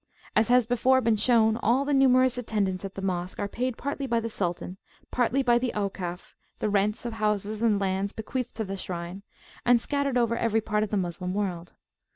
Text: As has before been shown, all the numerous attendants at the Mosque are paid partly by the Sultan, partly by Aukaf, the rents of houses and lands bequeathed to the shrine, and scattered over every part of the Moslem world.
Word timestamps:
As 0.35 0.47
has 0.47 0.65
before 0.65 0.99
been 0.99 1.15
shown, 1.15 1.57
all 1.57 1.85
the 1.85 1.93
numerous 1.93 2.35
attendants 2.35 2.83
at 2.83 2.95
the 2.95 3.03
Mosque 3.03 3.37
are 3.37 3.47
paid 3.47 3.77
partly 3.77 4.07
by 4.07 4.19
the 4.19 4.31
Sultan, 4.31 4.77
partly 5.11 5.43
by 5.43 5.59
Aukaf, 5.59 6.33
the 6.57 6.69
rents 6.71 7.05
of 7.05 7.13
houses 7.13 7.61
and 7.61 7.79
lands 7.79 8.11
bequeathed 8.11 8.55
to 8.55 8.63
the 8.63 8.77
shrine, 8.77 9.21
and 9.63 9.79
scattered 9.79 10.17
over 10.17 10.35
every 10.35 10.59
part 10.59 10.81
of 10.81 10.89
the 10.89 10.97
Moslem 10.97 11.35
world. 11.35 11.75